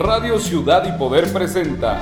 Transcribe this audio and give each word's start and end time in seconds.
Radio 0.00 0.38
Ciudad 0.38 0.82
y 0.88 0.98
Poder 0.98 1.30
presenta 1.30 2.00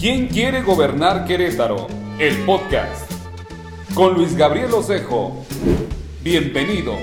¿Quién 0.00 0.26
quiere 0.26 0.60
gobernar 0.62 1.24
Querétaro? 1.24 1.86
El 2.18 2.34
podcast 2.38 3.08
con 3.94 4.14
Luis 4.14 4.36
Gabriel 4.36 4.74
Osejo. 4.74 5.46
Bienvenidos. 6.24 6.98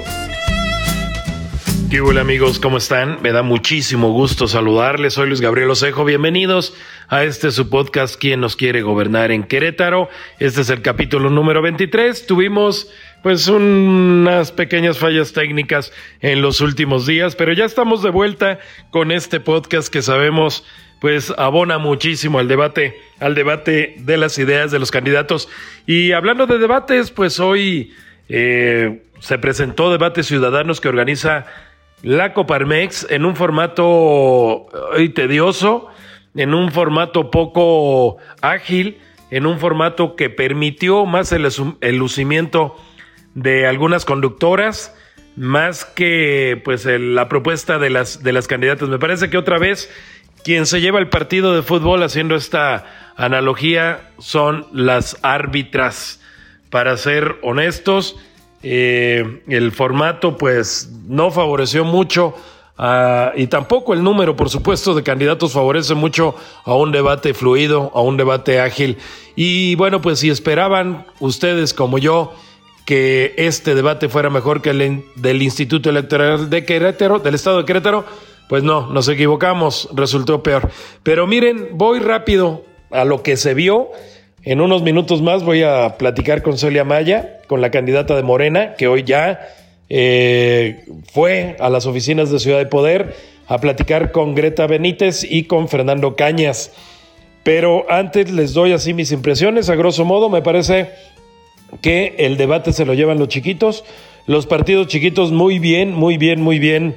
¿Qué 1.90 2.02
hola 2.02 2.20
amigos? 2.20 2.60
¿Cómo 2.60 2.78
están? 2.78 3.22
Me 3.22 3.32
da 3.32 3.44
muchísimo 3.44 4.12
gusto 4.12 4.50
saludarles. 4.50 5.14
Soy 5.14 5.30
Luis 5.30 5.40
Gabriel 5.40 5.70
Osejo. 5.70 6.04
Bienvenidos 6.04 6.74
a 7.08 7.24
este 7.24 7.52
su 7.52 7.70
podcast 7.70 8.16
¿Quién 8.20 8.42
nos 8.42 8.58
quiere 8.58 8.82
gobernar 8.82 9.32
en 9.32 9.44
Querétaro? 9.44 10.10
Este 10.40 10.60
es 10.62 10.70
el 10.70 10.82
capítulo 10.82 11.30
número 11.30 11.62
23. 11.62 12.28
Tuvimos 12.28 12.92
pues 13.24 13.48
unas 13.48 14.52
pequeñas 14.52 15.00
fallas 15.00 15.32
técnicas 15.32 15.94
en 16.20 16.42
los 16.42 16.60
últimos 16.60 17.08
días, 17.08 17.36
pero 17.36 17.54
ya 17.54 17.64
estamos 17.64 18.04
de 18.04 18.10
vuelta 18.10 18.60
con 18.92 19.12
este 19.12 19.40
podcast 19.40 19.92
que 19.92 20.02
sabemos 20.02 20.66
pues 21.00 21.34
abona 21.38 21.80
muchísimo 21.80 22.40
al 22.40 22.48
debate, 22.48 23.02
al 23.20 23.34
debate 23.34 23.96
de 24.00 24.18
las 24.18 24.38
ideas 24.38 24.72
de 24.72 24.80
los 24.80 24.92
candidatos. 24.92 25.50
Y 25.86 26.12
hablando 26.12 26.48
de 26.48 26.58
debates, 26.58 27.12
pues 27.12 27.40
hoy 27.42 27.94
eh, 28.30 29.04
se 29.20 29.38
presentó 29.38 29.92
Debate 29.92 30.24
Ciudadanos 30.24 30.80
que 30.80 30.88
organiza 30.88 31.46
la 32.04 32.34
Coparmex 32.34 33.08
en 33.10 33.26
un 33.26 33.36
formato 33.36 34.68
tedioso, 35.14 35.88
en 36.36 36.54
un 36.54 36.72
formato 36.72 37.32
poco 37.32 38.18
ágil, 38.42 38.98
en 39.30 39.46
un 39.46 39.60
formato 39.60 40.16
que 40.16 40.30
permitió 40.30 41.06
más 41.06 41.34
el, 41.34 41.48
el 41.82 41.98
lucimiento 41.98 42.78
de 43.36 43.68
algunas 43.68 44.06
conductoras, 44.06 44.94
más 45.36 45.86
que 45.86 46.62
pues 46.64 46.86
la 46.86 47.28
propuesta 47.28 47.80
de 47.80 47.90
las, 47.90 48.24
de 48.24 48.34
las 48.34 48.48
candidatas. 48.48 48.90
Me 48.90 49.00
parece 49.00 49.30
que 49.30 49.38
otra 49.38 49.58
vez 49.58 49.90
quien 50.44 50.66
se 50.66 50.82
lleva 50.82 51.00
el 51.00 51.10
partido 51.10 51.56
de 51.56 51.64
fútbol 51.64 52.04
haciendo 52.04 52.36
esta 52.36 52.86
analogía 53.16 54.12
son 54.20 54.68
las 54.74 55.18
árbitras. 55.22 56.20
Para 56.70 56.98
ser 56.98 57.38
honestos, 57.44 58.18
eh, 58.62 59.42
el 59.48 59.72
formato 59.72 60.38
pues 60.38 60.92
no 61.08 61.32
favoreció 61.32 61.86
mucho 61.86 62.36
uh, 62.80 63.38
y 63.38 63.48
tampoco 63.48 63.94
el 63.94 64.04
número, 64.04 64.36
por 64.36 64.50
supuesto, 64.50 64.96
de 64.96 65.04
candidatos 65.04 65.54
favorece 65.54 65.94
mucho 65.94 66.36
a 66.66 66.74
un 66.74 66.92
debate 66.92 67.34
fluido, 67.34 67.92
a 67.94 68.02
un 68.02 68.18
debate 68.18 68.60
ágil. 68.60 68.98
Y 69.36 69.76
bueno, 69.76 70.02
pues 70.02 70.20
si 70.20 70.30
esperaban 70.30 71.06
ustedes 71.20 71.74
como 71.74 72.00
yo 72.00 72.34
que 72.86 73.34
este 73.38 73.76
debate 73.76 74.10
fuera 74.10 74.30
mejor 74.30 74.62
que 74.62 74.72
el 74.72 75.04
del 75.16 75.42
Instituto 75.42 75.90
Electoral 75.90 76.50
de 76.50 76.66
Querétaro, 76.66 77.20
del 77.20 77.36
Estado 77.36 77.60
de 77.60 77.66
Querétaro, 77.66 78.06
pues 78.50 78.64
no, 78.64 78.88
nos 78.88 79.08
equivocamos, 79.08 79.90
resultó 79.94 80.44
peor. 80.44 80.70
Pero 81.02 81.28
miren, 81.28 81.70
voy 81.74 82.00
rápido 82.00 82.66
a 82.92 83.06
lo 83.06 83.24
que 83.24 83.38
se 83.38 83.54
vio 83.54 83.92
en 84.46 84.60
unos 84.60 84.84
minutos 84.84 85.22
más 85.22 85.44
voy 85.44 85.64
a 85.64 85.98
platicar 85.98 86.42
con 86.42 86.58
Celia 86.58 86.84
Maya, 86.84 87.40
con 87.48 87.62
la 87.62 87.72
candidata 87.72 88.16
de 88.16 88.24
Morena, 88.24 88.76
que 88.76 88.88
hoy 88.88 89.04
ya 89.04 89.40
eh, 89.90 90.84
fue 91.14 91.56
a 91.60 91.70
las 91.70 91.86
oficinas 91.86 92.30
de 92.30 92.40
Ciudad 92.40 92.58
de 92.58 92.66
Poder 92.66 93.16
a 93.48 93.60
platicar 93.60 94.12
con 94.12 94.36
Greta 94.36 94.68
Benítez 94.68 95.24
y 95.24 95.46
con 95.46 95.70
Fernando 95.70 96.18
Cañas. 96.18 96.74
Pero 97.44 97.90
antes 97.90 98.32
les 98.32 98.54
doy 98.54 98.74
así 98.74 98.94
mis 98.94 99.14
impresiones. 99.14 99.70
A 99.70 99.76
grosso 99.76 100.04
modo, 100.04 100.30
me 100.30 100.42
parece 100.42 100.90
que 101.82 102.16
el 102.18 102.38
debate 102.38 102.74
se 102.74 102.86
lo 102.86 102.94
llevan 102.94 103.20
los 103.20 103.28
chiquitos. 103.28 103.84
Los 104.26 104.46
partidos 104.46 104.88
chiquitos 104.88 105.32
muy 105.32 105.60
bien, 105.60 105.94
muy 105.94 106.18
bien, 106.18 106.42
muy 106.42 106.60
bien. 106.60 106.96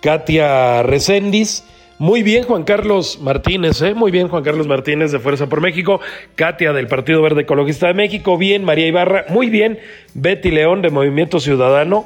Katia 0.00 0.82
Recendis 0.82 1.64
muy 1.98 2.24
bien, 2.24 2.42
Juan 2.42 2.64
Carlos 2.64 3.20
Martínez, 3.22 3.80
¿eh? 3.80 3.94
muy 3.94 4.10
bien, 4.10 4.26
Juan 4.26 4.42
Carlos 4.42 4.66
Martínez 4.66 5.12
de 5.12 5.20
Fuerza 5.20 5.48
por 5.48 5.60
México, 5.60 6.00
Katia 6.34 6.72
del 6.72 6.88
Partido 6.88 7.22
Verde 7.22 7.42
Ecologista 7.42 7.86
de 7.86 7.94
México, 7.94 8.36
bien, 8.36 8.64
María 8.64 8.88
Ibarra, 8.88 9.26
muy 9.28 9.48
bien, 9.48 9.78
Betty 10.12 10.50
León 10.50 10.82
de 10.82 10.90
Movimiento 10.90 11.38
Ciudadano. 11.38 12.04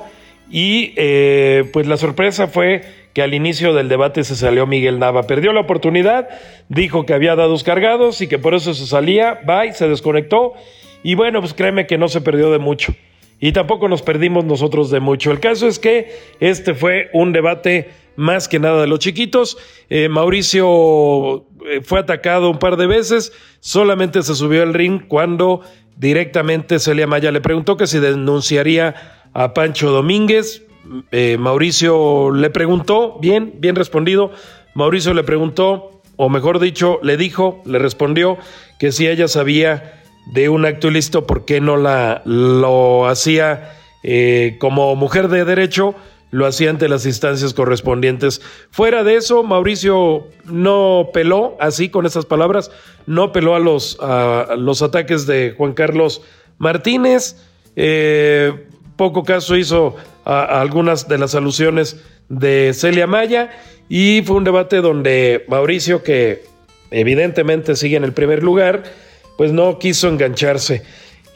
Y 0.51 0.93
eh, 0.97 1.65
pues 1.73 1.87
la 1.87 1.97
sorpresa 1.97 2.49
fue 2.49 2.83
que 3.15 3.23
al 3.23 3.33
inicio 3.33 3.73
del 3.73 3.89
debate 3.89 4.25
se 4.25 4.37
salió 4.37 4.67
Miguel 4.67 4.99
Nava. 4.99 5.23
Perdió 5.27 5.53
la 5.53 5.61
oportunidad, 5.61 6.29
dijo 6.69 7.07
que 7.07 7.15
había 7.15 7.35
dados 7.35 7.65
cargados 7.65 8.21
y 8.21 8.29
que 8.29 8.39
por 8.39 8.55
eso 8.55 8.75
se 8.75 8.87
salía, 8.87 9.41
y 9.69 9.73
se 9.73 9.89
desconectó. 9.89 10.53
Y 11.03 11.15
bueno, 11.15 11.41
pues 11.41 11.55
créeme 11.55 11.87
que 11.87 11.99
no 11.99 12.09
se 12.09 12.21
perdió 12.21 12.51
de 12.51 12.59
mucho. 12.59 12.95
Y 13.41 13.53
tampoco 13.53 13.89
nos 13.89 14.03
perdimos 14.03 14.45
nosotros 14.45 14.91
de 14.91 15.01
mucho. 15.01 15.31
El 15.31 15.41
caso 15.41 15.69
es 15.69 15.79
que 15.79 16.13
este 16.41 16.75
fue 16.75 17.09
un 17.13 17.33
debate 17.33 17.91
más 18.17 18.49
que 18.49 18.59
nada 18.59 18.81
de 18.81 18.89
los 18.89 18.99
chiquitos. 18.99 19.59
Eh, 19.91 20.09
Mauricio 20.09 21.47
eh, 21.67 21.81
fue 21.85 22.01
atacado 22.01 22.51
un 22.51 22.59
par 22.59 22.77
de 22.77 22.89
veces, 22.89 23.33
solamente 23.61 24.23
se 24.23 24.35
subió 24.35 24.65
al 24.65 24.75
ring 24.75 25.03
cuando 25.07 25.61
directamente 25.97 26.81
Celia 26.81 27.07
Maya 27.07 27.31
le 27.31 27.41
preguntó 27.41 27.77
que 27.77 27.87
si 27.87 28.01
denunciaría 28.01 28.95
a 29.35 29.55
Pancho 29.55 29.91
Domínguez. 29.91 30.65
Eh, 31.13 31.37
Mauricio 31.39 32.33
le 32.33 32.51
preguntó, 32.51 33.19
bien, 33.21 33.55
bien 33.59 33.77
respondido. 33.77 34.33
Mauricio 34.75 35.15
le 35.15 35.23
preguntó, 35.23 36.03
o 36.17 36.29
mejor 36.29 36.59
dicho, 36.59 36.99
le 37.03 37.17
dijo, 37.17 37.63
le 37.67 37.79
respondió 37.79 38.39
que 38.81 38.91
si 38.91 39.07
ella 39.07 39.29
sabía 39.29 40.03
de 40.33 40.49
un 40.49 40.65
acto 40.67 40.89
ilícito, 40.89 41.27
¿por 41.27 41.45
qué 41.45 41.61
no 41.61 41.77
la, 41.77 42.23
lo 42.25 43.09
hacía 43.09 43.75
como 44.59 44.97
mujer 44.97 45.29
de 45.29 45.45
derecho? 45.45 45.95
lo 46.31 46.47
hacía 46.47 46.71
ante 46.71 46.89
las 46.89 47.07
instancias 47.07 47.55
correspondientes. 47.55 48.41
Fuera 48.71 49.03
de 49.03 49.17
eso, 49.17 49.43
Mauricio 49.43 50.29
no 50.45 51.11
peló, 51.13 51.57
así 51.61 51.89
con 51.89 52.07
esas 52.07 52.27
palabras, 52.27 52.71
no 53.07 53.33
peló 53.33 53.55
a 53.55 53.59
los, 53.59 53.99
a 54.01 54.55
los 54.59 54.83
ataques 54.83 55.27
de 55.27 55.55
Juan 55.57 55.73
Carlos 55.73 56.23
Martínez. 56.59 57.37
Eh, 57.77 58.67
poco 58.97 59.23
caso 59.23 59.57
hizo 59.57 59.97
a, 60.25 60.61
algunas 60.61 61.09
de 61.09 61.19
las 61.19 61.35
alusiones 61.35 62.03
de 62.29 62.73
Celia 62.75 63.07
Maya 63.07 63.51
y 63.89 64.23
fue 64.23 64.37
un 64.37 64.45
debate 64.45 64.79
donde 64.79 65.45
Mauricio, 65.49 66.03
que 66.03 66.45
evidentemente 66.91 67.77
sigue 67.77 67.97
en 67.97 68.05
el 68.05 68.13
primer 68.13 68.43
lugar, 68.43 68.83
pues 69.39 69.53
no 69.53 69.79
quiso 69.79 70.09
engancharse. 70.09 70.83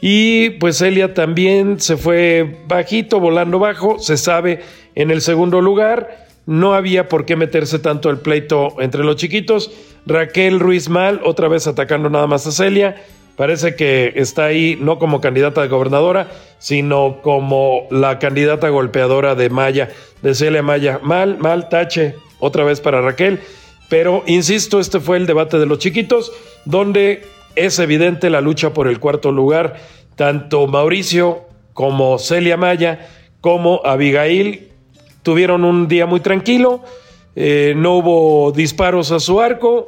Y 0.01 0.51
pues 0.59 0.79
Celia 0.79 1.13
también 1.13 1.79
se 1.79 1.95
fue 1.95 2.57
bajito, 2.67 3.21
volando 3.21 3.57
bajo, 3.57 3.97
se 3.97 4.17
sabe 4.17 4.59
en 4.93 5.09
el 5.09 5.21
segundo 5.21 5.61
lugar. 5.61 6.27
No 6.45 6.73
había 6.73 7.07
por 7.07 7.25
qué 7.25 7.37
meterse 7.37 7.79
tanto 7.79 8.09
el 8.09 8.17
pleito 8.17 8.75
entre 8.79 9.05
los 9.05 9.15
chiquitos. 9.15 9.71
Raquel 10.05 10.59
Ruiz 10.59 10.89
Mal, 10.89 11.21
otra 11.23 11.47
vez 11.47 11.65
atacando 11.65 12.09
nada 12.09 12.27
más 12.27 12.45
a 12.45 12.51
Celia. 12.51 12.97
Parece 13.37 13.77
que 13.77 14.11
está 14.17 14.45
ahí 14.45 14.77
no 14.79 14.99
como 14.99 15.21
candidata 15.21 15.61
de 15.61 15.69
gobernadora, 15.69 16.29
sino 16.59 17.21
como 17.21 17.87
la 17.89 18.19
candidata 18.19 18.67
golpeadora 18.67 19.35
de 19.35 19.49
Maya, 19.49 19.89
de 20.21 20.35
Celia 20.35 20.61
Maya. 20.61 20.99
Mal, 21.01 21.37
mal, 21.37 21.69
tache, 21.69 22.15
otra 22.39 22.65
vez 22.65 22.81
para 22.81 23.01
Raquel. 23.01 23.39
Pero, 23.87 24.23
insisto, 24.27 24.81
este 24.81 24.99
fue 24.99 25.15
el 25.15 25.25
debate 25.25 25.59
de 25.59 25.65
los 25.65 25.79
chiquitos, 25.79 26.31
donde 26.65 27.21
es 27.55 27.79
evidente 27.79 28.29
la 28.29 28.41
lucha 28.41 28.73
por 28.73 28.87
el 28.87 28.99
cuarto 28.99 29.31
lugar. 29.31 29.75
Tanto 30.15 30.67
Mauricio 30.67 31.41
como 31.73 32.19
Celia 32.19 32.57
Maya, 32.57 33.07
como 33.41 33.81
Abigail, 33.83 34.69
tuvieron 35.23 35.63
un 35.63 35.87
día 35.87 36.05
muy 36.05 36.19
tranquilo, 36.19 36.81
eh, 37.35 37.73
no 37.75 37.97
hubo 37.97 38.51
disparos 38.51 39.11
a 39.11 39.19
su 39.19 39.41
arco, 39.41 39.87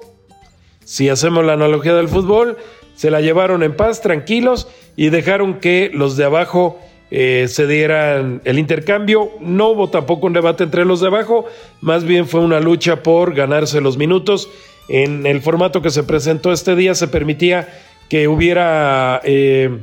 si 0.83 1.09
hacemos 1.09 1.45
la 1.45 1.53
analogía 1.53 1.93
del 1.93 2.07
fútbol, 2.07 2.57
se 2.95 3.11
la 3.11 3.21
llevaron 3.21 3.61
en 3.63 3.75
paz, 3.75 4.01
tranquilos, 4.01 4.67
y 4.95 5.09
dejaron 5.09 5.59
que 5.59 5.91
los 5.93 6.15
de 6.15 6.23
abajo 6.23 6.79
eh, 7.11 7.47
se 7.49 7.67
dieran 7.67 8.41
el 8.45 8.57
intercambio. 8.57 9.31
No 9.41 9.69
hubo 9.69 9.89
tampoco 9.89 10.27
un 10.27 10.33
debate 10.33 10.63
entre 10.63 10.85
los 10.85 11.01
de 11.01 11.07
abajo, 11.07 11.45
más 11.81 12.03
bien 12.03 12.27
fue 12.27 12.39
una 12.39 12.59
lucha 12.59 13.03
por 13.03 13.33
ganarse 13.35 13.81
los 13.81 13.97
minutos. 13.97 14.49
En 14.87 15.25
el 15.25 15.41
formato 15.41 15.81
que 15.81 15.89
se 15.89 16.03
presentó 16.03 16.51
este 16.51 16.75
día 16.75 16.95
se 16.95 17.07
permitía 17.07 17.67
que 18.09 18.27
hubiera, 18.27 19.21
eh, 19.23 19.79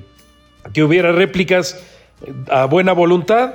que 0.73 0.83
hubiera 0.83 1.13
réplicas 1.13 1.83
a 2.49 2.67
buena 2.67 2.93
voluntad. 2.93 3.55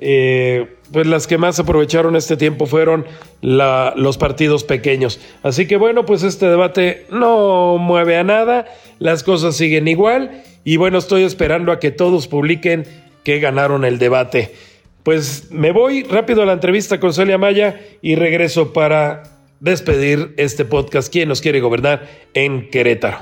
Eh, 0.00 0.66
pues 0.92 1.06
las 1.06 1.26
que 1.26 1.38
más 1.38 1.58
aprovecharon 1.58 2.16
este 2.16 2.36
tiempo 2.36 2.66
fueron 2.66 3.06
los 3.40 4.18
partidos 4.18 4.64
pequeños. 4.64 5.20
Así 5.42 5.66
que 5.66 5.76
bueno, 5.76 6.04
pues 6.06 6.22
este 6.22 6.46
debate 6.46 7.06
no 7.10 7.78
mueve 7.78 8.16
a 8.16 8.24
nada, 8.24 8.66
las 8.98 9.22
cosas 9.22 9.56
siguen 9.56 9.88
igual 9.88 10.42
y 10.64 10.76
bueno, 10.76 10.98
estoy 10.98 11.22
esperando 11.22 11.72
a 11.72 11.80
que 11.80 11.90
todos 11.90 12.28
publiquen 12.28 12.84
que 13.24 13.40
ganaron 13.40 13.84
el 13.84 13.98
debate. 13.98 14.54
Pues 15.02 15.50
me 15.50 15.72
voy 15.72 16.02
rápido 16.02 16.42
a 16.42 16.46
la 16.46 16.52
entrevista 16.52 17.00
con 17.00 17.14
Celia 17.14 17.38
Maya 17.38 17.80
y 18.02 18.14
regreso 18.14 18.72
para 18.72 19.37
despedir 19.60 20.34
este 20.36 20.64
podcast 20.64 21.12
¿Quién 21.12 21.28
nos 21.28 21.40
quiere 21.40 21.60
gobernar 21.60 22.06
en 22.34 22.70
Querétaro? 22.70 23.18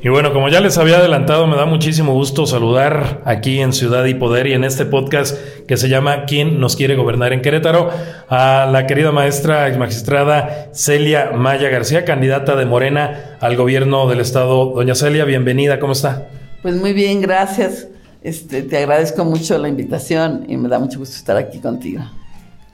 Y 0.00 0.08
bueno, 0.10 0.32
como 0.32 0.48
ya 0.48 0.60
les 0.60 0.78
había 0.78 0.98
adelantado, 0.98 1.46
me 1.46 1.56
da 1.56 1.66
muchísimo 1.66 2.12
gusto 2.12 2.46
saludar 2.46 3.22
aquí 3.24 3.60
en 3.60 3.72
Ciudad 3.72 4.04
y 4.04 4.14
Poder 4.14 4.46
y 4.46 4.52
en 4.52 4.62
este 4.62 4.84
podcast 4.84 5.36
que 5.66 5.76
se 5.76 5.88
llama 5.88 6.24
¿Quién 6.26 6.60
nos 6.60 6.76
quiere 6.76 6.94
gobernar 6.94 7.32
en 7.32 7.42
Querétaro? 7.42 7.90
a 8.28 8.68
la 8.70 8.86
querida 8.86 9.10
maestra 9.10 9.68
y 9.68 9.78
magistrada 9.78 10.68
Celia 10.72 11.32
Maya 11.34 11.68
García, 11.68 12.04
candidata 12.04 12.54
de 12.54 12.66
Morena 12.66 13.36
al 13.40 13.56
gobierno 13.56 14.06
del 14.08 14.20
estado. 14.20 14.72
Doña 14.74 14.94
Celia, 14.94 15.24
bienvenida, 15.24 15.80
¿cómo 15.80 15.94
está? 15.94 16.28
Pues 16.62 16.76
muy 16.76 16.92
bien, 16.92 17.20
gracias. 17.20 17.88
Este, 18.22 18.62
te 18.62 18.78
agradezco 18.78 19.24
mucho 19.24 19.56
la 19.58 19.68
invitación 19.68 20.44
y 20.48 20.56
me 20.56 20.68
da 20.68 20.78
mucho 20.78 20.98
gusto 20.98 21.16
estar 21.16 21.36
aquí 21.36 21.58
contigo. 21.58 22.02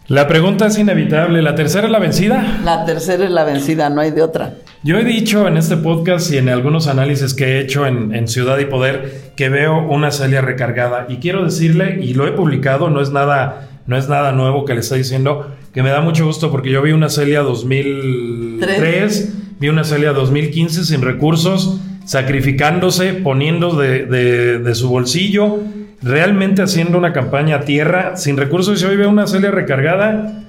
La 0.09 0.29
pregunta 0.29 0.67
es 0.67 0.79
inevitable. 0.79 1.41
¿La 1.41 1.55
tercera 1.55 1.87
es 1.87 1.91
la 1.91 1.99
vencida? 1.99 2.61
La 2.63 2.85
tercera 2.85 3.25
es 3.25 3.31
la 3.31 3.45
vencida, 3.45 3.89
no 3.89 4.03
hay 4.03 4.11
de 4.11 4.21
otra. 4.21 4.53
Yo 4.83 4.99
he 4.99 5.05
dicho 5.05 5.49
en 5.49 5.57
este 5.57 5.79
podcast 5.79 6.31
y 6.31 6.37
en 6.37 6.51
algunos 6.51 6.89
análisis 6.89 7.33
que 7.33 7.45
he 7.47 7.61
hecho 7.61 7.87
en, 7.87 8.29
Ciudad 8.29 8.59
y 8.59 8.67
Poder 8.67 9.33
que 9.35 9.49
veo 9.49 9.79
una 9.89 10.11
Celia 10.11 10.43
recargada. 10.43 11.07
Y 11.09 11.17
quiero 11.17 11.43
decirle, 11.43 12.01
y 12.03 12.13
lo 12.13 12.27
he 12.27 12.33
publicado, 12.33 12.91
no 12.91 13.01
es 13.01 13.13
nada, 13.13 13.71
no 13.87 13.97
es 13.97 14.11
nada 14.11 14.33
nuevo 14.33 14.67
que 14.67 14.75
le 14.75 14.81
estoy 14.81 14.99
diciendo, 14.99 15.51
que 15.73 15.83
me 15.83 15.89
da 15.89 16.03
mucho 16.03 16.27
gusto 16.27 16.51
porque 16.51 16.71
yo 16.71 16.83
vi 16.83 16.93
una 16.93 17.09
Celia 17.09 17.41
2003, 17.41 19.35
vi 19.59 19.71
una 19.71 19.85
Celia 19.85 20.13
2015 20.13 20.85
sin 20.85 21.01
recursos, 21.01 21.81
sacrificándose, 22.05 23.15
poniendo 23.15 23.75
de, 23.75 24.05
de 24.05 24.75
su 24.75 24.91
bolsillo 24.91 25.61
realmente 26.05 26.63
haciendo 26.63 26.99
una 26.99 27.13
campaña 27.13 27.57
a 27.57 27.61
tierra, 27.61 28.17
sin 28.17 28.37
recursos, 28.37 28.77
y 28.77 28.81
se 28.81 28.87
hoy 28.87 28.97
ve 28.97 29.07
una 29.07 29.27
Celia 29.27 29.51
recargada, 29.51 30.45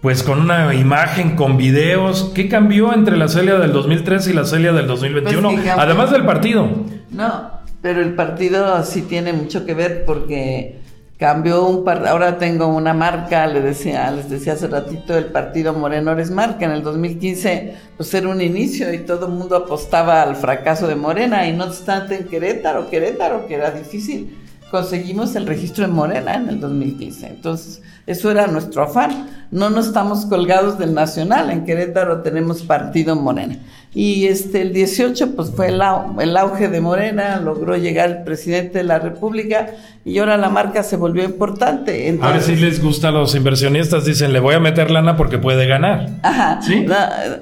pues 0.00 0.22
con 0.22 0.40
una 0.40 0.74
imagen, 0.74 1.36
con 1.36 1.56
videos. 1.56 2.32
¿Qué 2.34 2.48
cambió 2.48 2.92
entre 2.92 3.16
la 3.16 3.28
Celia 3.28 3.58
del 3.58 3.72
2003 3.72 4.28
y 4.28 4.32
la 4.32 4.44
Celia 4.44 4.72
del 4.72 4.86
2021? 4.86 5.50
Pues 5.50 5.68
Además 5.76 6.10
del 6.10 6.24
partido. 6.24 6.68
No, 7.10 7.50
pero 7.80 8.00
el 8.02 8.14
partido 8.14 8.82
sí 8.84 9.02
tiene 9.02 9.32
mucho 9.32 9.64
que 9.64 9.74
ver 9.74 10.04
porque 10.04 10.80
cambió 11.20 11.66
un 11.66 11.84
par 11.84 12.06
ahora 12.06 12.38
tengo 12.38 12.66
una 12.66 12.94
marca, 12.94 13.46
le 13.46 13.60
decía, 13.60 14.10
les 14.10 14.30
decía 14.30 14.54
hace 14.54 14.68
ratito, 14.68 15.16
el 15.18 15.26
partido 15.26 15.74
Moreno 15.74 16.18
es 16.18 16.30
marca, 16.30 16.64
en 16.64 16.70
el 16.70 16.82
2015 16.82 17.74
pues 17.98 18.14
era 18.14 18.26
un 18.26 18.40
inicio 18.40 18.92
y 18.94 19.00
todo 19.00 19.26
el 19.26 19.32
mundo 19.32 19.54
apostaba 19.54 20.22
al 20.22 20.34
fracaso 20.34 20.88
de 20.88 20.96
Morena 20.96 21.46
y 21.46 21.52
no 21.52 21.64
obstante 21.64 22.16
en 22.16 22.24
Querétaro, 22.24 22.88
Querétaro, 22.88 23.46
que 23.46 23.54
era 23.54 23.70
difícil, 23.70 24.39
conseguimos 24.70 25.34
el 25.36 25.46
registro 25.46 25.86
de 25.86 25.92
Morena 25.92 26.34
en 26.34 26.48
el 26.48 26.60
2015. 26.60 27.26
Entonces, 27.26 27.82
eso 28.06 28.30
era 28.30 28.46
nuestro 28.46 28.82
afán. 28.82 29.28
No 29.50 29.68
nos 29.68 29.88
estamos 29.88 30.26
colgados 30.26 30.78
del 30.78 30.94
Nacional. 30.94 31.50
En 31.50 31.64
Querétaro 31.64 32.22
tenemos 32.22 32.62
partido 32.62 33.16
Morena. 33.16 33.58
Y 33.92 34.26
este, 34.26 34.62
el 34.62 34.72
18, 34.72 35.34
pues 35.34 35.50
fue 35.50 35.68
el, 35.68 35.82
el 36.20 36.36
auge 36.36 36.68
de 36.68 36.80
Morena, 36.80 37.40
logró 37.40 37.76
llegar 37.76 38.08
el 38.08 38.22
presidente 38.22 38.78
de 38.78 38.84
la 38.84 39.00
República 39.00 39.70
y 40.04 40.18
ahora 40.18 40.36
la 40.36 40.48
marca 40.48 40.84
se 40.84 40.96
volvió 40.96 41.24
importante. 41.24 42.16
a 42.22 42.32
ver 42.32 42.42
si 42.42 42.54
les 42.54 42.80
gusta 42.80 43.08
a 43.08 43.10
los 43.10 43.34
inversionistas, 43.34 44.04
dicen, 44.04 44.32
le 44.32 44.38
voy 44.38 44.54
a 44.54 44.60
meter 44.60 44.92
lana 44.92 45.16
porque 45.16 45.38
puede 45.38 45.66
ganar. 45.66 46.08
Ajá. 46.22 46.60
¿Sí? 46.62 46.86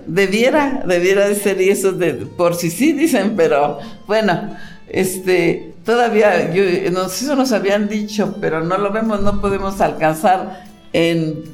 debiera, 0.06 0.82
debiera 0.86 1.28
de 1.28 1.34
ser 1.34 1.60
y 1.60 1.68
eso 1.68 1.92
de, 1.92 2.14
por 2.14 2.54
si 2.54 2.70
sí, 2.70 2.94
dicen, 2.94 3.34
pero 3.36 3.78
bueno, 4.06 4.56
este 4.88 5.67
todavía, 5.88 6.52
eso 6.52 7.34
nos 7.34 7.50
habían 7.52 7.88
dicho, 7.88 8.36
pero 8.42 8.62
no 8.62 8.76
lo 8.76 8.92
vemos, 8.92 9.22
no 9.22 9.40
podemos 9.40 9.80
alcanzar 9.80 10.64
en, 10.92 11.44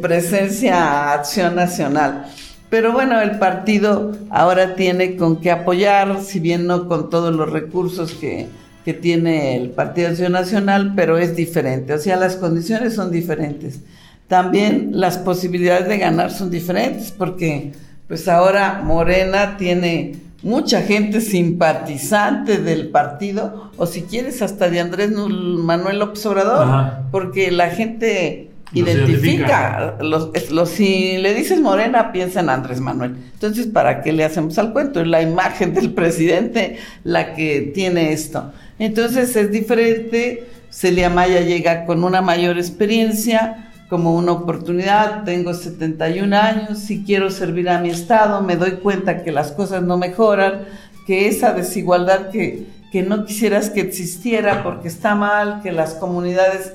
presencia 0.00 1.12
Acción 1.12 1.56
Nacional. 1.56 2.24
Pero 2.70 2.94
bueno, 2.94 3.20
el 3.20 3.38
partido 3.38 4.16
ahora 4.30 4.76
tiene 4.76 5.16
con 5.16 5.42
qué 5.42 5.50
apoyar, 5.50 6.22
si 6.22 6.40
bien 6.40 6.66
no 6.66 6.88
con 6.88 7.10
todos 7.10 7.34
los 7.34 7.52
recursos 7.52 8.12
que, 8.12 8.48
que 8.82 8.94
tiene 8.94 9.56
el 9.56 9.68
Partido 9.68 10.08
Acción 10.08 10.32
Nacional, 10.32 10.94
pero 10.96 11.18
es 11.18 11.36
diferente, 11.36 11.92
o 11.92 11.98
sea, 11.98 12.16
las 12.16 12.36
condiciones 12.36 12.94
son 12.94 13.10
diferentes. 13.10 13.80
También 14.26 14.92
las 14.92 15.18
posibilidades 15.18 15.86
de 15.86 15.98
ganar 15.98 16.32
son 16.32 16.50
diferentes, 16.50 17.10
porque 17.10 17.72
pues 18.08 18.26
ahora 18.26 18.80
Morena 18.82 19.58
tiene 19.58 20.25
mucha 20.46 20.82
gente 20.82 21.20
simpatizante 21.20 22.58
del 22.58 22.88
partido, 22.88 23.70
o 23.76 23.86
si 23.86 24.02
quieres 24.02 24.42
hasta 24.42 24.70
de 24.70 24.78
Andrés 24.80 25.10
Manuel 25.10 25.98
López 25.98 26.24
Obrador, 26.24 26.68
porque 27.10 27.50
la 27.50 27.70
gente 27.70 28.50
identifica, 28.72 29.96
los, 30.00 30.30
si 30.70 31.18
le 31.18 31.34
dices 31.34 31.60
Morena, 31.60 32.12
piensa 32.12 32.40
en 32.40 32.50
Andrés 32.50 32.80
Manuel. 32.80 33.16
Entonces, 33.32 33.66
¿para 33.66 34.02
qué 34.02 34.12
le 34.12 34.24
hacemos 34.24 34.56
al 34.58 34.72
cuento? 34.72 35.00
Es 35.00 35.08
la 35.08 35.20
imagen 35.20 35.74
del 35.74 35.92
presidente 35.92 36.78
la 37.02 37.34
que 37.34 37.72
tiene 37.74 38.12
esto. 38.12 38.52
Entonces, 38.78 39.34
es 39.34 39.50
diferente. 39.50 40.46
Celia 40.70 41.10
Maya 41.10 41.40
llega 41.40 41.86
con 41.86 42.04
una 42.04 42.22
mayor 42.22 42.56
experiencia, 42.58 43.65
como 43.88 44.14
una 44.16 44.32
oportunidad, 44.32 45.24
tengo 45.24 45.54
71 45.54 46.36
años, 46.36 46.78
si 46.78 47.04
quiero 47.04 47.30
servir 47.30 47.68
a 47.68 47.80
mi 47.80 47.90
Estado, 47.90 48.42
me 48.42 48.56
doy 48.56 48.72
cuenta 48.72 49.22
que 49.22 49.30
las 49.32 49.52
cosas 49.52 49.82
no 49.82 49.96
mejoran, 49.96 50.64
que 51.06 51.28
esa 51.28 51.52
desigualdad 51.52 52.30
que, 52.30 52.66
que 52.90 53.02
no 53.02 53.24
quisieras 53.24 53.70
que 53.70 53.80
existiera 53.80 54.64
porque 54.64 54.88
está 54.88 55.14
mal, 55.14 55.60
que 55.62 55.70
las 55.70 55.94
comunidades 55.94 56.72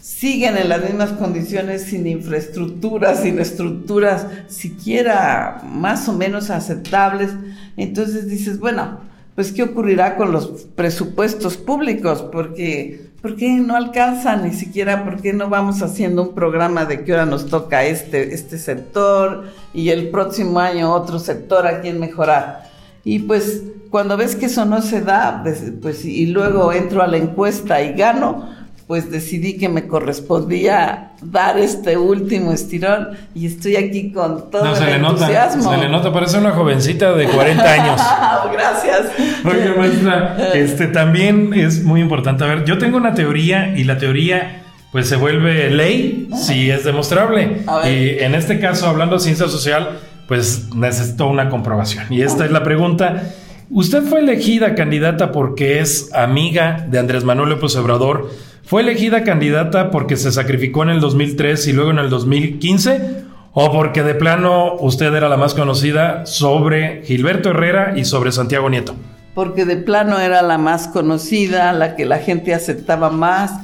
siguen 0.00 0.56
en 0.56 0.68
las 0.68 0.82
mismas 0.82 1.12
condiciones 1.12 1.84
sin 1.84 2.06
infraestructura, 2.06 3.14
sin 3.14 3.38
estructuras 3.38 4.26
siquiera 4.48 5.60
más 5.64 6.08
o 6.08 6.14
menos 6.14 6.50
aceptables. 6.50 7.30
Entonces 7.76 8.28
dices, 8.28 8.58
bueno, 8.58 9.09
pues 9.34 9.52
¿qué 9.52 9.62
ocurrirá 9.62 10.16
con 10.16 10.32
los 10.32 10.48
presupuestos 10.74 11.56
públicos? 11.56 12.22
Porque 12.22 13.10
¿por 13.22 13.36
qué 13.36 13.50
no 13.52 13.76
alcanzan 13.76 14.44
ni 14.44 14.52
siquiera? 14.52 15.04
¿Por 15.04 15.20
qué 15.20 15.32
no 15.32 15.48
vamos 15.48 15.82
haciendo 15.82 16.22
un 16.22 16.34
programa 16.34 16.84
de 16.84 17.04
qué 17.04 17.12
hora 17.12 17.26
nos 17.26 17.46
toca 17.46 17.84
este, 17.84 18.34
este 18.34 18.58
sector 18.58 19.44
y 19.74 19.90
el 19.90 20.10
próximo 20.10 20.58
año 20.58 20.92
otro 20.92 21.18
sector 21.18 21.66
a 21.66 21.80
quien 21.80 22.00
mejorar? 22.00 22.70
Y 23.04 23.20
pues 23.20 23.62
cuando 23.90 24.16
ves 24.16 24.36
que 24.36 24.46
eso 24.46 24.64
no 24.64 24.82
se 24.82 25.00
da, 25.00 25.40
pues, 25.42 25.64
pues 25.80 26.04
y 26.04 26.26
luego 26.26 26.72
entro 26.72 27.02
a 27.02 27.06
la 27.06 27.16
encuesta 27.16 27.82
y 27.82 27.94
gano, 27.94 28.48
pues 28.90 29.08
decidí 29.08 29.56
que 29.56 29.68
me 29.68 29.86
correspondía 29.86 31.12
dar 31.22 31.56
este 31.60 31.96
último 31.96 32.50
estirón 32.50 33.10
y 33.36 33.46
estoy 33.46 33.76
aquí 33.76 34.10
con 34.10 34.50
todo 34.50 34.64
el 34.64 34.88
entusiasmo. 34.94 35.62
Nota, 35.62 35.76
se 35.76 35.82
le 35.84 35.88
nota, 35.88 36.12
parece 36.12 36.38
una 36.38 36.50
jovencita 36.50 37.12
de 37.12 37.28
40 37.28 37.72
años. 37.72 38.00
Gracias. 38.52 39.12
Oye, 39.44 39.74
maestra, 39.78 40.36
este 40.54 40.88
también 40.88 41.54
es 41.54 41.84
muy 41.84 42.00
importante. 42.00 42.42
A 42.42 42.48
ver, 42.48 42.64
yo 42.64 42.78
tengo 42.78 42.96
una 42.96 43.14
teoría 43.14 43.78
y 43.78 43.84
la 43.84 43.96
teoría 43.96 44.64
pues 44.90 45.08
se 45.08 45.14
vuelve 45.14 45.70
ley 45.70 46.28
si 46.34 46.68
es 46.68 46.82
demostrable. 46.82 47.62
Y 47.84 48.24
en 48.24 48.34
este 48.34 48.58
caso, 48.58 48.88
hablando 48.88 49.14
de 49.14 49.20
ciencia 49.20 49.46
social, 49.46 50.00
pues 50.26 50.74
necesito 50.74 51.28
una 51.28 51.48
comprobación. 51.48 52.06
Y 52.10 52.22
esta 52.22 52.44
es 52.44 52.50
la 52.50 52.64
pregunta. 52.64 53.22
Usted 53.70 54.02
fue 54.02 54.18
elegida 54.18 54.74
candidata 54.74 55.30
porque 55.30 55.78
es 55.78 56.12
amiga 56.12 56.84
de 56.88 56.98
Andrés 56.98 57.22
Manuel 57.22 57.50
López 57.50 57.76
Obrador 57.76 58.49
¿Fue 58.70 58.82
elegida 58.82 59.24
candidata 59.24 59.90
porque 59.90 60.16
se 60.16 60.30
sacrificó 60.30 60.84
en 60.84 60.90
el 60.90 61.00
2003 61.00 61.66
y 61.66 61.72
luego 61.72 61.90
en 61.90 61.98
el 61.98 62.08
2015? 62.08 63.24
¿O 63.52 63.72
porque 63.72 64.04
de 64.04 64.14
plano 64.14 64.76
usted 64.76 65.12
era 65.12 65.28
la 65.28 65.36
más 65.36 65.54
conocida 65.54 66.24
sobre 66.24 67.02
Gilberto 67.04 67.50
Herrera 67.50 67.94
y 67.96 68.04
sobre 68.04 68.30
Santiago 68.30 68.70
Nieto? 68.70 68.94
Porque 69.34 69.64
de 69.64 69.76
plano 69.76 70.20
era 70.20 70.42
la 70.42 70.56
más 70.56 70.86
conocida, 70.86 71.72
la 71.72 71.96
que 71.96 72.06
la 72.06 72.18
gente 72.18 72.54
aceptaba 72.54 73.10
más. 73.10 73.54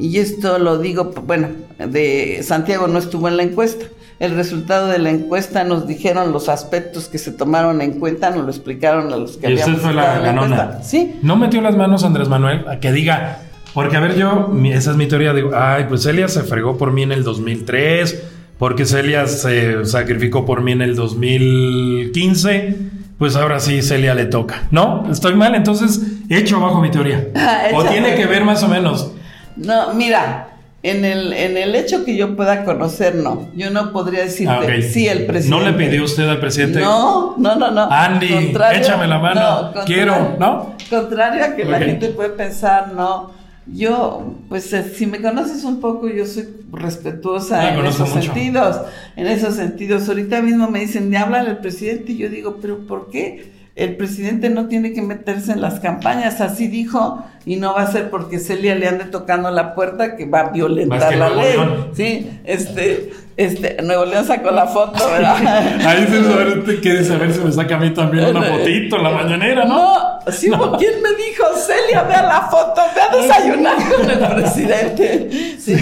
Y 0.00 0.16
esto 0.16 0.58
lo 0.58 0.78
digo, 0.78 1.12
bueno, 1.26 1.48
de 1.78 2.40
Santiago 2.42 2.86
no 2.86 2.98
estuvo 2.98 3.28
en 3.28 3.36
la 3.36 3.42
encuesta. 3.42 3.84
El 4.18 4.34
resultado 4.34 4.88
de 4.88 4.98
la 4.98 5.10
encuesta 5.10 5.64
nos 5.64 5.86
dijeron 5.86 6.32
los 6.32 6.48
aspectos 6.48 7.08
que 7.08 7.18
se 7.18 7.32
tomaron 7.32 7.82
en 7.82 8.00
cuenta, 8.00 8.30
nos 8.30 8.46
lo 8.46 8.50
explicaron 8.50 9.12
a 9.12 9.16
los 9.16 9.36
que 9.36 9.50
¿Y 9.50 9.54
usted 9.56 9.74
fue 9.74 9.92
la, 9.92 10.20
ganona? 10.20 10.82
Sí. 10.82 11.16
¿No 11.20 11.36
metió 11.36 11.60
las 11.60 11.76
manos 11.76 12.02
Andrés 12.02 12.30
Manuel 12.30 12.66
a 12.66 12.80
que 12.80 12.92
diga, 12.92 13.40
porque, 13.74 13.96
a 13.96 14.00
ver, 14.00 14.16
yo, 14.16 14.52
esa 14.72 14.92
es 14.92 14.96
mi 14.96 15.06
teoría. 15.06 15.34
Digo, 15.34 15.50
ay, 15.54 15.86
pues 15.88 16.04
Celia 16.04 16.28
se 16.28 16.44
fregó 16.44 16.78
por 16.78 16.92
mí 16.92 17.02
en 17.02 17.10
el 17.12 17.24
2003, 17.24 18.22
porque 18.58 18.86
Celia 18.86 19.26
se 19.26 19.84
sacrificó 19.84 20.46
por 20.46 20.62
mí 20.62 20.72
en 20.72 20.82
el 20.82 20.94
2015. 20.94 22.76
Pues 23.18 23.36
ahora 23.36 23.58
sí, 23.58 23.82
Celia 23.82 24.14
le 24.14 24.26
toca. 24.26 24.62
¿No? 24.70 25.10
Estoy 25.10 25.34
mal, 25.34 25.54
entonces 25.54 26.00
echo 26.28 26.56
abajo 26.56 26.80
mi 26.80 26.90
teoría. 26.90 27.28
o 27.74 27.84
tiene 27.84 28.14
que 28.14 28.26
ver 28.26 28.44
más 28.44 28.62
o 28.62 28.68
menos. 28.68 29.10
No, 29.56 29.92
mira, 29.94 30.48
en 30.84 31.04
el, 31.04 31.32
en 31.32 31.56
el 31.56 31.74
hecho 31.74 32.04
que 32.04 32.14
yo 32.14 32.36
pueda 32.36 32.64
conocer, 32.64 33.14
no. 33.14 33.48
Yo 33.56 33.70
no 33.70 33.90
podría 33.90 34.22
decirte 34.24 34.52
ah, 34.52 34.82
sí 34.82 35.08
el 35.08 35.26
presidente. 35.26 35.64
¿No 35.64 35.70
le 35.70 35.72
pidió 35.72 36.04
usted 36.04 36.28
al 36.28 36.40
presidente? 36.40 36.80
No, 36.80 37.34
no, 37.38 37.56
no, 37.56 37.70
no. 37.70 37.90
Andy, 37.90 38.54
échame 38.74 39.06
la 39.06 39.18
mano. 39.18 39.72
Quiero, 39.86 40.36
¿no? 40.38 40.76
Contrario 40.90 41.44
a 41.44 41.56
que 41.56 41.64
la 41.64 41.78
gente 41.80 42.08
puede 42.10 42.30
pensar, 42.30 42.92
no. 42.92 43.43
Yo, 43.66 44.34
pues 44.48 44.72
eh, 44.72 44.84
si 44.94 45.06
me 45.06 45.22
conoces 45.22 45.64
un 45.64 45.80
poco, 45.80 46.08
yo 46.08 46.26
soy 46.26 46.48
respetuosa 46.72 47.74
en 47.74 47.84
esos 47.86 48.10
sentidos. 48.10 48.80
En 49.16 49.26
esos 49.26 49.54
sentidos, 49.54 50.08
ahorita 50.08 50.42
mismo 50.42 50.70
me 50.70 50.80
dicen, 50.80 51.10
de 51.10 51.16
hablar 51.16 51.46
al 51.48 51.58
presidente, 51.58 52.12
y 52.12 52.18
yo 52.18 52.28
digo, 52.28 52.58
pero 52.60 52.86
¿por 52.86 53.10
qué? 53.10 53.53
El 53.76 53.96
presidente 53.96 54.50
no 54.50 54.68
tiene 54.68 54.92
que 54.92 55.02
meterse 55.02 55.50
en 55.50 55.60
las 55.60 55.80
campañas, 55.80 56.40
así 56.40 56.68
dijo, 56.68 57.24
y 57.44 57.56
no 57.56 57.74
va 57.74 57.82
a 57.82 57.90
ser 57.90 58.08
porque 58.08 58.38
Celia 58.38 58.76
le 58.76 58.86
ande 58.86 59.06
tocando 59.06 59.50
la 59.50 59.74
puerta 59.74 60.16
que 60.16 60.26
va 60.26 60.40
a 60.40 60.50
violentar 60.50 61.16
la 61.16 61.30
ley. 61.30 61.56
Sí, 61.92 62.40
este, 62.44 63.12
este, 63.36 63.82
Nuevo 63.82 64.04
León 64.04 64.24
sacó 64.24 64.52
la 64.52 64.66
foto, 64.66 65.04
¿verdad? 65.10 65.36
Ahí 65.86 66.06
se 66.06 66.22
saber, 66.22 66.80
quiere 66.80 67.04
saber 67.04 67.34
si 67.34 67.40
me 67.40 67.50
saca 67.50 67.74
a 67.74 67.78
mí 67.78 67.90
también 67.90 68.26
una 68.26 68.42
fotito 68.42 68.96
en 68.96 69.02
la 69.02 69.10
mañanera, 69.10 69.64
¿no? 69.64 69.76
No, 69.76 70.32
sí, 70.32 70.50
¿quién 70.78 71.02
me 71.02 71.10
dijo? 71.16 71.44
Celia, 71.56 72.04
vea 72.04 72.22
la 72.22 72.42
foto, 72.42 72.80
vea 72.94 73.22
desayunar 73.22 73.76
con 73.96 74.08
el 74.08 74.40
presidente. 74.40 75.56
Sí, 75.58 75.74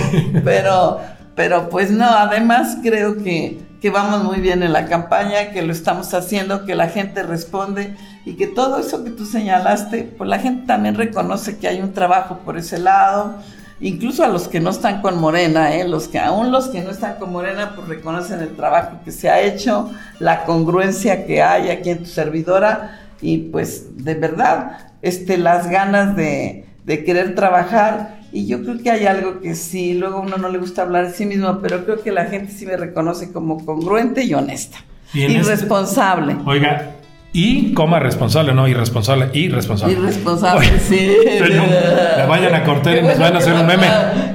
pero, 0.43 0.99
pero 1.35 1.69
pues 1.69 1.91
no, 1.91 2.07
además 2.07 2.79
creo 2.83 3.23
que 3.23 3.59
que 3.83 3.91
vamos 3.91 4.23
muy 4.23 4.39
bien 4.41 4.63
en 4.63 4.73
la 4.73 4.87
campaña, 4.87 5.51
que 5.51 5.61
lo 5.61 5.73
estamos 5.73 6.15
haciendo, 6.15 6.65
que 6.65 6.77
la 6.77 6.89
gente 6.89 7.25
responde 7.25 7.97
y 8.25 8.35
que 8.35 8.47
todo 8.47 8.79
eso 8.79 9.03
que 9.03 9.11
tú 9.11 9.27
señalaste, 9.27 10.05
pues 10.17 10.31
la 10.31 10.39
gente 10.39 10.69
también 10.69 10.95
reconoce 10.95 11.59
que 11.59 11.67
hay 11.67 11.83
un 11.83 11.93
trabajo 11.93 12.39
por 12.45 12.57
ese 12.57 12.79
lado, 12.79 13.35
incluso 13.81 14.23
a 14.23 14.29
los 14.29 14.47
que 14.47 14.61
no 14.61 14.71
están 14.71 15.03
con 15.03 15.21
Morena, 15.21 15.75
¿eh? 15.75 15.89
los 15.89 16.07
que 16.07 16.21
aún 16.21 16.53
los 16.53 16.69
que 16.69 16.81
no 16.83 16.91
están 16.93 17.17
con 17.17 17.33
Morena, 17.33 17.73
pues 17.75 17.89
reconocen 17.89 18.39
el 18.39 18.55
trabajo 18.55 19.01
que 19.05 19.11
se 19.11 19.29
ha 19.29 19.41
hecho, 19.41 19.91
la 20.21 20.45
congruencia 20.45 21.27
que 21.27 21.43
hay 21.43 21.71
aquí 21.71 21.91
en 21.91 22.05
tu 22.05 22.07
servidora 22.07 23.01
y 23.21 23.39
pues 23.39 24.05
de 24.05 24.15
verdad, 24.15 24.93
este, 25.03 25.39
las 25.39 25.69
ganas 25.69 26.15
de, 26.15 26.67
de 26.85 27.03
querer 27.03 27.35
trabajar 27.35 28.22
y 28.33 28.47
yo 28.47 28.63
creo 28.63 28.79
que 28.83 28.91
hay 28.91 29.07
algo 29.07 29.41
que 29.41 29.55
sí, 29.55 29.95
luego 29.95 30.19
a 30.19 30.21
uno 30.21 30.39
no 30.39 30.49
le 30.49 30.59
gusta 30.59 30.83
hablar 30.83 31.09
de 31.09 31.13
sí 31.15 31.27
mismo, 31.27 31.61
pero 31.61 31.85
creo 31.85 32.03
que 32.03 32.11
la 32.11 32.25
gente 32.25 32.53
sí 32.53 32.65
me 32.65 32.77
reconoce 32.77 33.31
como 33.31 33.65
congruente 33.65 34.25
y 34.25 34.33
honesta. 34.33 34.79
Y, 35.13 35.25
este 35.25 35.51
responsable. 35.51 36.37
oiga, 36.47 36.97
y 37.35 37.73
coma 37.73 37.99
responsable, 37.99 38.53
no 38.53 38.69
irresponsable, 38.69 39.31
irresponsable. 39.33 39.95
Irresponsable, 39.95 40.79
sí. 40.79 41.17
le 41.27 42.27
vayan 42.27 42.55
a 42.55 42.63
cortar 42.63 42.99
y 42.99 43.03
nos 43.03 43.19
van 43.19 43.35
a 43.35 43.39
hacer 43.39 43.55
un 43.55 43.67
meme. 43.67 43.87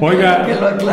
Oiga, 0.01 0.47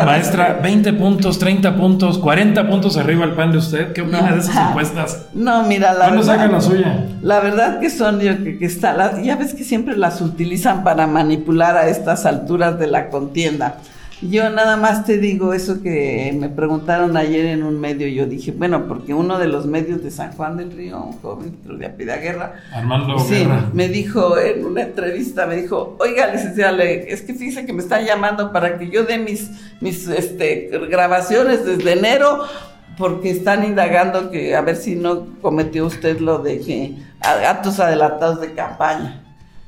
maestra, 0.05 0.59
20 0.61 0.93
puntos, 0.93 1.39
30 1.39 1.75
puntos, 1.75 2.19
40 2.19 2.67
puntos 2.69 2.97
arriba 2.97 3.25
el 3.25 3.31
pan 3.31 3.51
de 3.51 3.57
usted. 3.57 3.91
¿Qué 3.93 4.01
opina 4.01 4.33
de 4.33 4.39
esas 4.39 4.69
encuestas? 4.69 5.25
No, 5.35 5.63
mira, 5.63 5.93
la 5.93 6.05
¿Cuándo 6.05 6.23
sacan 6.23 6.51
la 6.51 6.61
suya? 6.61 7.05
La 7.21 7.39
verdad 7.39 7.79
que 7.79 7.89
son, 7.89 8.19
yo 8.19 8.43
que, 8.43 8.57
que 8.57 8.65
está, 8.65 9.21
ya 9.21 9.35
ves 9.35 9.53
que 9.53 9.63
siempre 9.63 9.97
las 9.97 10.21
utilizan 10.21 10.83
para 10.83 11.07
manipular 11.07 11.75
a 11.77 11.87
estas 11.87 12.25
alturas 12.25 12.79
de 12.79 12.87
la 12.87 13.09
contienda. 13.09 13.77
Yo 14.21 14.49
nada 14.49 14.77
más 14.77 15.03
te 15.05 15.17
digo 15.17 15.53
eso 15.53 15.83
que 15.83 16.33
me 16.39 16.47
preguntaron 16.47 17.17
ayer 17.17 17.47
en 17.47 17.63
un 17.63 17.79
medio. 17.79 18.07
Yo 18.07 18.25
dije, 18.25 18.53
bueno, 18.53 18.87
porque 18.87 19.13
uno 19.13 19.37
de 19.37 19.47
los 19.47 19.65
medios 19.65 20.01
de 20.03 20.09
San 20.09 20.31
Juan 20.31 20.55
del 20.55 20.71
Río, 20.71 21.03
un 21.03 21.19
joven 21.19 21.57
de 21.63 21.85
Apida 21.85 22.15
Guerra, 22.17 22.53
Armando 22.71 23.19
sí, 23.19 23.45
me 23.73 23.89
dijo 23.89 24.39
en 24.39 24.65
una 24.65 24.83
entrevista, 24.83 25.45
me 25.45 25.57
dijo, 25.57 25.97
oiga, 25.99 26.27
licenciada, 26.27 26.81
es 26.83 27.23
que 27.23 27.33
fíjese 27.33 27.65
que 27.65 27.73
me 27.73 27.81
están 27.81 28.05
llamando 28.05 28.53
para 28.53 28.77
que 28.77 28.89
yo 28.89 29.03
dé 29.03 29.17
mis, 29.17 29.51
mis 29.81 30.07
este, 30.07 30.69
grabaciones 30.89 31.65
desde 31.65 31.93
enero 31.93 32.45
porque 32.97 33.31
están 33.31 33.65
indagando 33.65 34.31
que 34.31 34.55
a 34.55 34.61
ver 34.61 34.77
si 34.77 34.95
no 34.95 35.27
cometió 35.41 35.85
usted 35.85 36.21
lo 36.21 36.37
de 36.39 36.61
que 36.61 36.95
actos 37.19 37.81
adelantados 37.81 38.39
de 38.39 38.53
campaña. 38.53 39.21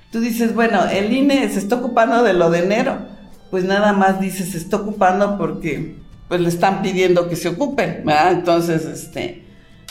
Tú 0.09 0.21
dices, 0.21 0.55
bueno, 0.55 0.85
el 0.89 1.11
INE 1.11 1.49
se 1.49 1.59
está 1.59 1.75
ocupando 1.75 2.23
de 2.23 2.31
lo 2.31 2.49
de 2.49 2.59
enero 2.59 3.16
pues 3.49 3.63
nada 3.63 3.93
más 3.93 4.19
dice, 4.19 4.45
se 4.45 4.57
está 4.57 4.77
ocupando 4.77 5.37
porque 5.37 5.95
pues 6.27 6.41
le 6.41 6.49
están 6.49 6.81
pidiendo 6.81 7.29
que 7.29 7.35
se 7.35 7.49
ocupe, 7.49 8.01
¿verdad? 8.05 8.33
Entonces, 8.33 8.85
este, 8.85 9.43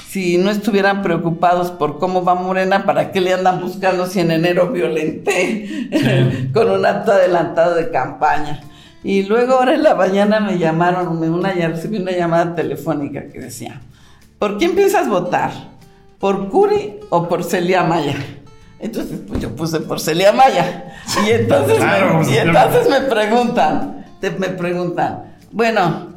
si 0.09 0.39
no 0.39 0.51
estuvieran 0.51 1.03
preocupados 1.03 1.71
por 1.71 1.99
cómo 1.99 2.25
va 2.25 2.35
Morena, 2.35 2.85
¿para 2.85 3.13
qué 3.13 3.21
le 3.21 3.33
andan 3.33 3.61
buscando 3.61 4.07
si 4.07 4.21
en 4.21 4.31
enero 4.31 4.71
violenté 4.71 6.49
con 6.53 6.71
un 6.71 6.85
acto 6.85 7.13
adelantado 7.13 7.75
de 7.75 7.91
campaña? 7.91 8.61
Y 9.03 9.23
luego 9.23 9.55
ahora 9.55 9.75
en 9.75 9.83
la 9.83 9.95
mañana 9.95 10.41
me 10.41 10.59
llamaron, 10.59 11.09
una, 11.23 11.53
recibí 11.53 11.99
una 11.99 12.13
llamada 12.13 12.55
telefónica 12.55 13.29
que 13.29 13.41
decía, 13.41 13.81
¿por 14.39 14.59
quién 14.59 14.75
piensas 14.75 15.09
votar? 15.09 15.53
¿Por 16.19 16.49
Curi 16.49 17.01
o 17.11 17.29
por 17.29 17.45
Celia 17.45 17.83
Maya? 17.83 18.17
Entonces, 18.79 19.21
pues 19.27 19.41
yo 19.41 19.55
puse 19.55 19.81
por 19.81 20.01
Celia 20.01 20.33
Maya. 20.33 20.95
Y 21.27 21.31
entonces, 21.31 21.79
me, 21.79 22.31
y 22.31 22.37
entonces 22.37 22.89
me 22.91 23.01
preguntan, 23.03 24.05
me 24.39 24.49
preguntan, 24.51 25.35
bueno, 25.51 26.17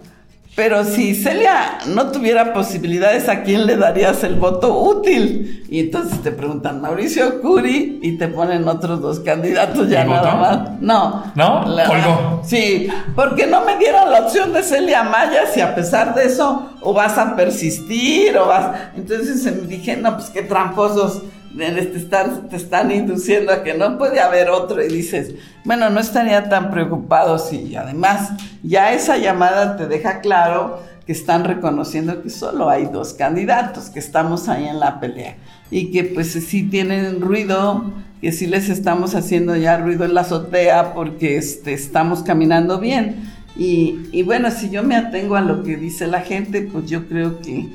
pero 0.60 0.84
si 0.84 1.16
Celia 1.16 1.78
no 1.88 2.12
tuviera 2.12 2.52
posibilidades, 2.52 3.30
¿a 3.30 3.44
quién 3.44 3.66
le 3.66 3.78
darías 3.78 4.26
el 4.26 4.36
voto 4.36 4.78
útil? 4.78 5.64
Y 5.70 5.80
entonces 5.80 6.22
te 6.22 6.32
preguntan 6.32 6.82
Mauricio 6.82 7.40
Curi 7.40 8.00
y 8.02 8.18
te 8.18 8.28
ponen 8.28 8.68
otros 8.68 9.00
dos 9.00 9.22
candidatos 9.22 9.88
ya 9.88 10.04
nada 10.04 10.36
más. 10.36 10.82
No. 10.82 11.32
¿No? 11.36 11.66
La, 11.66 12.42
Sí, 12.44 12.90
porque 13.16 13.48
no 13.48 13.64
me 13.64 13.78
dieron 13.78 14.12
la 14.12 14.20
opción 14.22 14.52
de 14.52 14.64
Celia 14.64 15.04
Maya 15.04 15.46
si 15.54 15.62
a 15.62 15.74
pesar 15.76 16.14
de 16.14 16.26
eso 16.26 16.72
o 16.82 16.94
vas 16.94 17.18
a 17.18 17.36
persistir 17.36 18.38
o 18.38 18.48
vas... 18.48 18.92
Entonces 18.96 19.44
me 19.56 19.68
dije, 19.68 19.98
no, 19.98 20.16
pues 20.16 20.30
qué 20.30 20.42
tramposos 20.42 21.24
te 21.58 21.98
están, 21.98 22.48
te 22.48 22.56
están 22.56 22.92
induciendo 22.92 23.52
a 23.52 23.64
que 23.64 23.74
no 23.74 23.98
puede 23.98 24.20
haber 24.20 24.50
otro 24.50 24.84
y 24.84 24.88
dices, 24.88 25.34
bueno, 25.66 25.90
no 25.90 26.00
estaría 26.00 26.48
tan 26.48 26.70
preocupado 26.72 27.40
si 27.40 27.76
además 27.76 28.32
ya 28.64 28.94
esa 28.94 29.18
llamada 29.18 29.76
te 29.76 29.88
deja 29.88 30.22
claro 30.22 30.80
que 31.06 31.12
están 31.12 31.44
reconociendo 31.44 32.22
que 32.22 32.30
solo 32.30 32.70
hay 32.70 32.86
dos 32.86 33.14
candidatos, 33.14 33.90
que 33.90 34.00
estamos 34.00 34.48
ahí 34.48 34.68
en 34.68 34.80
la 34.80 35.00
pelea 35.00 35.38
y 35.72 35.92
que 35.92 36.04
pues 36.04 36.34
sí 36.34 36.64
tienen 36.70 37.20
ruido, 37.20 37.84
que 38.22 38.32
sí 38.32 38.46
les 38.46 38.70
estamos 38.70 39.16
haciendo 39.16 39.56
ya 39.56 39.78
ruido 39.78 40.06
en 40.06 40.14
la 40.14 40.22
azotea 40.22 40.94
porque 40.94 41.38
este, 41.38 41.74
estamos 41.74 42.22
caminando 42.22 42.80
bien. 42.80 43.34
Y, 43.62 44.24
bueno, 44.24 44.50
si 44.52 44.70
yo 44.70 44.84
me 44.84 44.96
atengo 44.96 45.36
a 45.36 45.42
lo 45.42 45.64
que 45.64 45.76
dice 45.76 46.08
la 46.08 46.22
gente, 46.22 46.62
pues 46.62 46.90
yo 46.90 47.08
creo 47.08 47.40
que 47.42 47.68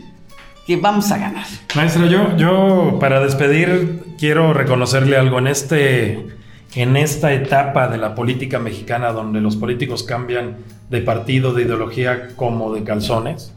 que 0.66 0.78
vamos 0.78 1.12
a 1.12 1.18
ganar. 1.18 1.44
Maestro, 1.74 2.06
yo, 2.06 2.34
yo 2.38 2.96
para 2.98 3.20
despedir 3.20 4.02
quiero 4.18 4.54
reconocerle 4.54 5.18
algo 5.18 5.38
en 5.38 5.46
este 5.46 6.26
en 6.74 6.96
esta 6.96 7.34
etapa 7.34 7.88
de 7.88 7.98
la 7.98 8.14
política 8.14 8.58
mexicana 8.58 9.12
donde 9.12 9.42
los 9.42 9.56
políticos 9.56 10.04
cambian 10.04 10.56
de 10.88 11.02
partido, 11.02 11.52
de 11.52 11.64
ideología 11.64 12.28
como 12.34 12.72
de 12.72 12.82
calzones. 12.82 13.52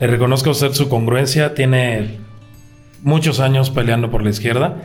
Le 0.00 0.06
reconozco 0.06 0.48
a 0.48 0.52
usted 0.52 0.72
su 0.72 0.88
congruencia, 0.88 1.52
tiene 1.52 2.16
muchos 3.02 3.40
años 3.40 3.68
peleando 3.68 4.10
por 4.10 4.22
la 4.22 4.30
izquierda 4.30 4.76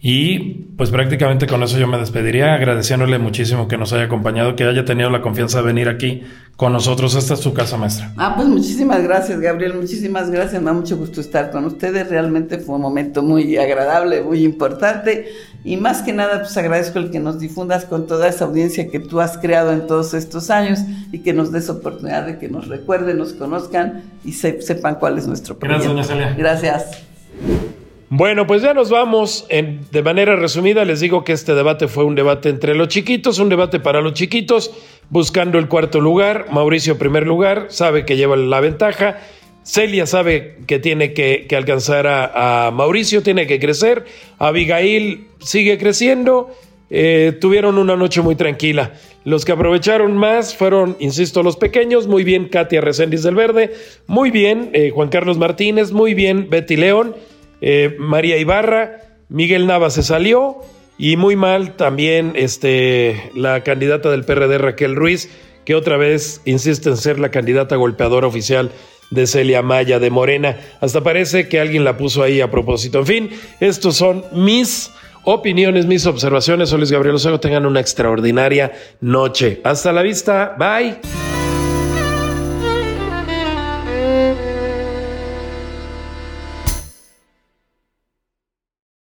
y 0.00 0.68
pues 0.76 0.90
prácticamente 0.90 1.48
con 1.48 1.60
eso 1.64 1.76
yo 1.76 1.88
me 1.88 1.98
despediría, 1.98 2.54
agradeciéndole 2.54 3.18
muchísimo 3.18 3.66
que 3.66 3.76
nos 3.76 3.92
haya 3.92 4.04
acompañado, 4.04 4.54
que 4.54 4.62
haya 4.62 4.84
tenido 4.84 5.10
la 5.10 5.22
confianza 5.22 5.58
de 5.58 5.64
venir 5.64 5.88
aquí 5.88 6.22
con 6.54 6.72
nosotros. 6.72 7.16
Esta 7.16 7.34
es 7.34 7.40
su 7.40 7.52
casa, 7.52 7.76
maestra. 7.76 8.12
Ah, 8.16 8.34
pues 8.36 8.46
muchísimas 8.46 9.02
gracias, 9.02 9.40
Gabriel, 9.40 9.74
muchísimas 9.74 10.30
gracias. 10.30 10.62
Me 10.62 10.66
da 10.66 10.72
mucho 10.72 10.96
gusto 10.96 11.20
estar 11.20 11.50
con 11.50 11.64
ustedes. 11.64 12.08
Realmente 12.08 12.58
fue 12.58 12.76
un 12.76 12.82
momento 12.82 13.22
muy 13.24 13.56
agradable, 13.56 14.22
muy 14.22 14.44
importante. 14.44 15.26
Y 15.64 15.76
más 15.76 16.02
que 16.02 16.12
nada, 16.12 16.42
pues 16.42 16.56
agradezco 16.56 17.00
el 17.00 17.10
que 17.10 17.18
nos 17.18 17.40
difundas 17.40 17.84
con 17.84 18.06
toda 18.06 18.28
esa 18.28 18.44
audiencia 18.44 18.88
que 18.88 19.00
tú 19.00 19.20
has 19.20 19.36
creado 19.38 19.72
en 19.72 19.88
todos 19.88 20.14
estos 20.14 20.48
años 20.50 20.78
y 21.10 21.18
que 21.18 21.32
nos 21.32 21.50
des 21.50 21.68
oportunidad 21.70 22.24
de 22.24 22.38
que 22.38 22.48
nos 22.48 22.68
recuerden, 22.68 23.18
nos 23.18 23.32
conozcan 23.32 24.04
y 24.24 24.32
sepan 24.32 24.94
cuál 25.00 25.18
es 25.18 25.26
nuestro 25.26 25.58
proyecto. 25.58 25.92
Gracias, 25.92 26.08
doña 26.08 26.34
Celia. 26.34 26.36
Gracias. 26.38 27.77
Bueno, 28.10 28.46
pues 28.46 28.62
ya 28.62 28.72
nos 28.72 28.88
vamos. 28.88 29.46
de 29.48 30.02
manera 30.02 30.34
resumida, 30.34 30.86
les 30.86 31.00
digo 31.00 31.24
que 31.24 31.32
este 31.32 31.54
debate 31.54 31.88
fue 31.88 32.04
un 32.04 32.14
debate 32.14 32.48
entre 32.48 32.74
los 32.74 32.88
chiquitos, 32.88 33.38
un 33.38 33.50
debate 33.50 33.80
para 33.80 34.00
los 34.00 34.14
chiquitos, 34.14 34.70
buscando 35.10 35.58
el 35.58 35.68
cuarto 35.68 36.00
lugar. 36.00 36.46
Mauricio, 36.50 36.96
primer 36.96 37.26
lugar, 37.26 37.66
sabe 37.68 38.06
que 38.06 38.16
lleva 38.16 38.34
la 38.36 38.60
ventaja. 38.60 39.18
Celia 39.62 40.06
sabe 40.06 40.56
que 40.66 40.78
tiene 40.78 41.12
que, 41.12 41.46
alcanzar 41.54 42.06
a, 42.06 42.70
Mauricio, 42.72 43.22
tiene 43.22 43.46
que 43.46 43.60
crecer. 43.60 44.06
Abigail 44.38 45.26
sigue 45.40 45.76
creciendo. 45.76 46.50
Eh, 46.88 47.36
tuvieron 47.38 47.76
una 47.76 47.94
noche 47.94 48.22
muy 48.22 48.36
tranquila. 48.36 48.94
Los 49.24 49.44
que 49.44 49.52
aprovecharon 49.52 50.16
más 50.16 50.54
fueron, 50.54 50.96
insisto, 50.98 51.42
los 51.42 51.58
pequeños. 51.58 52.06
Muy 52.06 52.24
bien, 52.24 52.48
Katia 52.48 52.80
Reséndiz 52.80 53.22
del 53.22 53.34
Verde. 53.34 53.74
Muy 54.06 54.30
bien, 54.30 54.70
eh, 54.72 54.92
Juan 54.94 55.10
Carlos 55.10 55.36
Martínez. 55.36 55.92
Muy 55.92 56.14
bien, 56.14 56.48
Betty 56.48 56.76
León. 56.76 57.14
Eh, 57.60 57.96
María 57.98 58.36
Ibarra, 58.38 59.00
Miguel 59.28 59.66
Nava 59.66 59.90
se 59.90 60.02
salió 60.02 60.58
y 60.98 61.16
muy 61.16 61.36
mal 61.36 61.76
también 61.76 62.32
este, 62.34 63.30
la 63.34 63.62
candidata 63.62 64.10
del 64.10 64.24
PRD 64.24 64.58
Raquel 64.58 64.96
Ruiz, 64.96 65.30
que 65.64 65.74
otra 65.74 65.96
vez 65.96 66.40
insiste 66.44 66.88
en 66.88 66.96
ser 66.96 67.18
la 67.18 67.30
candidata 67.30 67.76
golpeadora 67.76 68.26
oficial 68.26 68.72
de 69.10 69.26
Celia 69.26 69.62
Maya 69.62 69.98
de 69.98 70.10
Morena. 70.10 70.58
Hasta 70.80 71.02
parece 71.02 71.48
que 71.48 71.60
alguien 71.60 71.84
la 71.84 71.96
puso 71.96 72.22
ahí 72.22 72.40
a 72.40 72.50
propósito. 72.50 72.98
En 72.98 73.06
fin, 73.06 73.30
estos 73.60 73.96
son 73.96 74.24
mis 74.32 74.90
opiniones, 75.24 75.86
mis 75.86 76.06
observaciones. 76.06 76.70
Soy 76.70 76.78
Luis 76.78 76.92
Gabriel 76.92 77.16
Osejo. 77.16 77.40
Tengan 77.40 77.66
una 77.66 77.80
extraordinaria 77.80 78.72
noche. 79.00 79.60
Hasta 79.64 79.92
la 79.92 80.02
vista. 80.02 80.56
Bye. 80.58 81.17